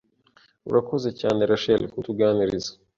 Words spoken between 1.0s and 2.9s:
cyane Rachel kutuganiriza